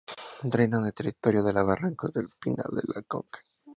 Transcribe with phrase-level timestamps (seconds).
[0.51, 3.39] Drenan el territorio los barrancos del Pinar y la Conca.